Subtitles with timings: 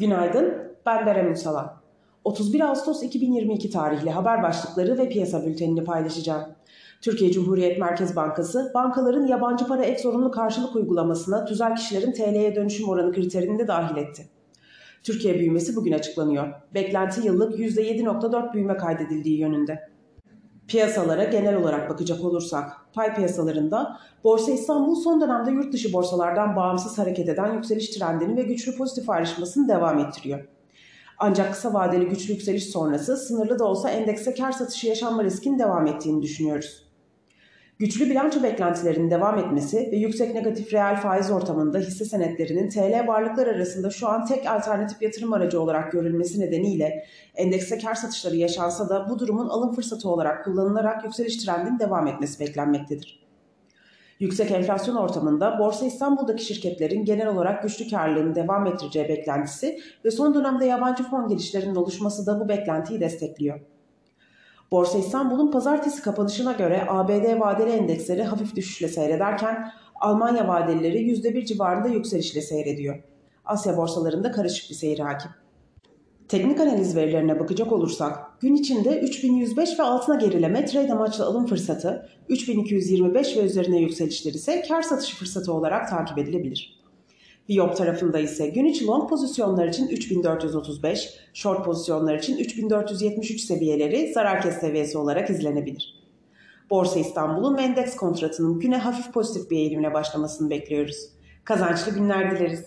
[0.00, 0.54] Günaydın,
[0.86, 1.72] ben Berem Ünsalan.
[2.24, 6.42] 31 Ağustos 2022 tarihli haber başlıkları ve piyasa bültenini paylaşacağım.
[7.00, 12.88] Türkiye Cumhuriyet Merkez Bankası, bankaların yabancı para ek zorunlu karşılık uygulamasına tüzel kişilerin TL'ye dönüşüm
[12.88, 14.28] oranı kriterini de dahil etti.
[15.02, 16.48] Türkiye büyümesi bugün açıklanıyor.
[16.74, 19.90] Beklenti yıllık %7.4 büyüme kaydedildiği yönünde.
[20.70, 26.98] Piyasalara genel olarak bakacak olursak, pay piyasalarında Borsa İstanbul son dönemde yurt dışı borsalardan bağımsız
[26.98, 30.48] hareket eden yükseliş trendini ve güçlü pozitif ayrışmasını devam ettiriyor.
[31.18, 35.86] Ancak kısa vadeli güçlü yükseliş sonrası sınırlı da olsa endekse kar satışı yaşanma riskinin devam
[35.86, 36.89] ettiğini düşünüyoruz.
[37.80, 43.46] Güçlü bilanço beklentilerinin devam etmesi ve yüksek negatif reel faiz ortamında hisse senetlerinin TL varlıklar
[43.46, 49.06] arasında şu an tek alternatif yatırım aracı olarak görülmesi nedeniyle endekste kar satışları yaşansa da
[49.10, 53.26] bu durumun alım fırsatı olarak kullanılarak yükseliş trendinin devam etmesi beklenmektedir.
[54.18, 60.34] Yüksek enflasyon ortamında Borsa İstanbul'daki şirketlerin genel olarak güçlü karlılığını devam ettireceği beklentisi ve son
[60.34, 63.60] dönemde yabancı fon gelişlerinin oluşması da bu beklentiyi destekliyor.
[64.72, 71.88] Borsa İstanbul'un pazartesi kapanışına göre ABD vadeli endeksleri hafif düşüşle seyrederken Almanya vadelileri %1 civarında
[71.88, 73.02] yükselişle seyrediyor.
[73.44, 75.30] Asya borsalarında karışık bir seyir hakim.
[76.28, 82.08] Teknik analiz verilerine bakacak olursak gün içinde 3105 ve altına gerileme trade amaçlı alım fırsatı,
[82.28, 86.79] 3225 ve üzerine yükselişler ise kar satışı fırsatı olarak takip edilebilir.
[87.50, 94.42] Viyop tarafında ise gün içi long pozisyonlar için 3435, short pozisyonlar için 3473 seviyeleri zarar
[94.42, 96.00] kes seviyesi olarak izlenebilir.
[96.70, 101.08] Borsa İstanbul'un endeks kontratının güne hafif pozitif bir eğilimle başlamasını bekliyoruz.
[101.44, 102.64] Kazançlı günler dileriz.